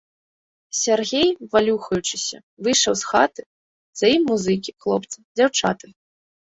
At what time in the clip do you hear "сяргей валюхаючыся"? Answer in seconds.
0.79-2.37